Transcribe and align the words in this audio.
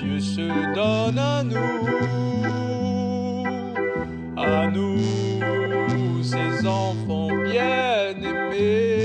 Dieu 0.00 0.18
se 0.20 0.74
donne 0.74 1.18
à 1.18 1.42
nous, 1.42 1.86
à 4.36 4.66
nous, 4.68 6.22
ses 6.22 6.66
enfants 6.66 7.28
bien-aimés. 7.44 9.04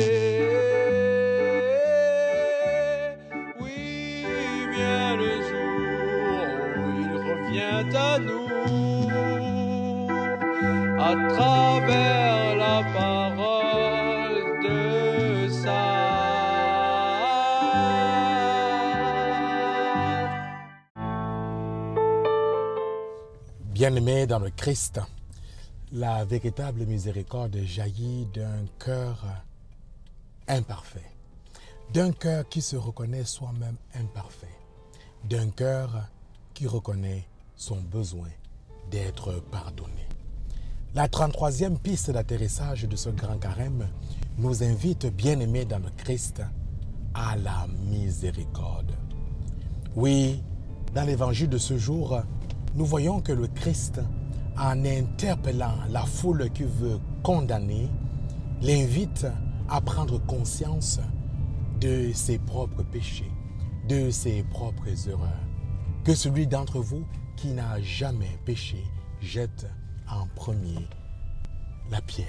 Oui, 3.59 4.25
vient 4.75 5.15
le 5.15 5.33
jour 5.49 6.49
où 6.77 6.81
il 7.01 7.11
revient 7.29 7.85
à 7.95 8.19
nous, 8.19 8.47
à 10.99 11.11
travers 11.33 12.55
la 12.55 12.77
parole 12.93 14.39
de 14.63 15.47
sa 15.49 15.88
Bien-aimés 23.79 24.27
dans 24.27 24.39
le 24.39 24.49
Christ, 24.49 24.99
la 25.93 26.25
véritable 26.25 26.85
miséricorde 26.85 27.55
jaillit 27.63 28.27
d'un 28.33 28.65
cœur 28.77 29.23
imparfait, 30.49 31.09
d'un 31.93 32.11
cœur 32.11 32.49
qui 32.49 32.61
se 32.61 32.75
reconnaît 32.75 33.23
soi-même 33.23 33.77
imparfait, 33.95 34.53
d'un 35.23 35.49
cœur 35.51 36.09
qui 36.53 36.67
reconnaît 36.67 37.25
son 37.55 37.77
besoin 37.77 38.27
d'être 38.91 39.41
pardonné. 39.49 40.09
La 40.93 41.07
33e 41.07 41.77
piste 41.77 42.11
d'atterrissage 42.11 42.83
de 42.83 42.97
ce 42.97 43.09
grand 43.11 43.37
carême 43.37 43.87
nous 44.37 44.61
invite, 44.61 45.05
bien-aimés 45.05 45.63
dans 45.63 45.79
le 45.79 45.89
Christ, 45.95 46.41
à 47.13 47.37
la 47.37 47.65
miséricorde. 47.89 48.91
Oui, 49.95 50.43
dans 50.93 51.05
l'évangile 51.05 51.47
de 51.47 51.57
ce 51.57 51.77
jour, 51.77 52.19
nous 52.79 52.85
voyons 52.85 53.19
que 53.19 53.33
le 53.33 53.47
Christ, 53.47 53.99
en 54.57 54.85
interpellant 54.85 55.75
la 55.89 56.05
foule 56.05 56.49
qui 56.51 56.63
veut 56.63 56.97
condamner, 57.23 57.89
l'invite 58.61 59.27
à 59.67 59.81
prendre 59.81 60.17
conscience 60.25 61.01
de 61.81 62.11
ses 62.13 62.39
propres 62.39 62.83
péchés, 62.83 63.29
de 63.89 64.09
ses 64.09 64.43
propres 64.43 65.09
erreurs. 65.09 65.45
Que 66.05 66.15
celui 66.15 66.47
d'entre 66.47 66.79
vous 66.79 67.03
qui 67.35 67.49
n'a 67.49 67.81
jamais 67.81 68.39
péché 68.45 68.81
jette 69.19 69.67
en 70.09 70.25
premier 70.35 70.87
la 71.91 71.99
pierre. 71.99 72.27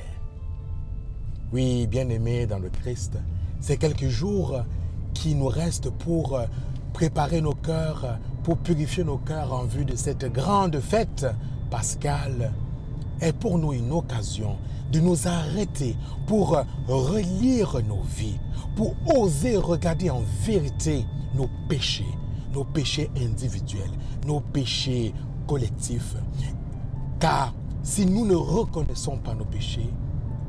Oui, 1.52 1.86
bien-aimés 1.86 2.46
dans 2.46 2.58
le 2.58 2.70
Christ, 2.70 3.18
c'est 3.60 3.76
quelques 3.76 4.08
jours 4.08 4.64
qui 5.14 5.36
nous 5.36 5.46
restent 5.46 5.90
pour 5.90 6.40
préparer 6.92 7.40
nos 7.40 7.54
cœurs, 7.54 8.18
pour 8.50 8.58
purifier 8.58 9.04
nos 9.04 9.18
cœurs 9.18 9.52
en 9.52 9.62
vue 9.62 9.84
de 9.84 9.94
cette 9.94 10.24
grande 10.24 10.80
fête 10.80 11.24
pascale, 11.70 12.50
est 13.20 13.32
pour 13.32 13.58
nous 13.58 13.72
une 13.72 13.92
occasion 13.92 14.56
de 14.90 14.98
nous 14.98 15.28
arrêter 15.28 15.94
pour 16.26 16.60
relire 16.88 17.80
nos 17.86 18.02
vies, 18.02 18.40
pour 18.74 18.96
oser 19.06 19.56
regarder 19.56 20.10
en 20.10 20.22
vérité 20.42 21.06
nos 21.36 21.48
péchés, 21.68 22.12
nos 22.52 22.64
péchés 22.64 23.08
individuels, 23.16 23.92
nos 24.26 24.40
péchés 24.40 25.14
collectifs. 25.46 26.16
Car 27.20 27.54
si 27.84 28.04
nous 28.04 28.26
ne 28.26 28.34
reconnaissons 28.34 29.18
pas 29.18 29.36
nos 29.36 29.44
péchés, 29.44 29.94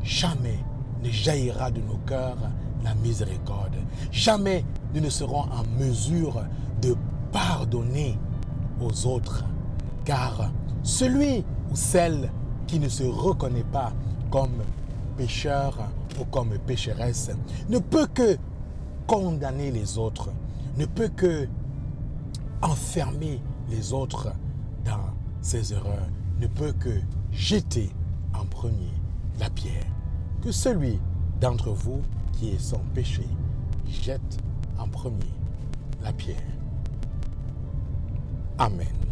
jamais 0.02 0.58
ne 1.04 1.12
jaillira 1.12 1.70
de 1.70 1.82
nos 1.82 2.00
cœurs 2.08 2.50
la 2.84 2.96
miséricorde. 2.96 3.76
Jamais 4.12 4.66
nous 4.96 5.02
ne 5.02 5.10
serons 5.12 5.42
en 5.42 5.64
mesure 5.80 6.42
de 6.82 6.96
pardonner 7.72 8.18
aux 8.82 9.08
autres. 9.08 9.46
Car 10.04 10.52
celui 10.84 11.44
ou 11.72 11.76
celle 11.76 12.30
qui 12.68 12.80
ne 12.80 12.90
se 12.90 13.04
reconnaît 13.04 13.66
pas 13.72 13.94
comme 14.30 14.64
pécheur 15.18 15.78
ou 16.20 16.26
comme 16.26 16.58
pécheresse 16.66 17.32
ne 17.70 17.80
peut 17.80 18.08
que 18.14 18.38
condamner 19.08 19.72
les 19.72 19.98
autres, 19.98 20.30
ne 20.78 20.86
peut 20.86 21.10
que 21.10 21.48
enfermer 22.62 23.42
les 23.70 23.94
autres 23.94 24.34
dans 24.86 25.14
ses 25.42 25.74
erreurs, 25.74 26.08
ne 26.40 26.48
peut 26.48 26.74
que 26.74 27.00
jeter 27.32 27.90
en 28.34 28.46
premier 28.46 28.94
la 29.40 29.50
pierre. 29.50 29.86
Que 30.42 30.52
celui 30.52 31.00
d'entre 31.40 31.70
vous 31.70 32.02
qui 32.34 32.50
est 32.50 32.60
sans 32.60 32.82
péché 32.94 33.28
jette 33.88 34.38
en 34.78 34.88
premier 34.88 35.34
la 36.04 36.12
pierre. 36.14 36.61
Amén. 38.62 39.11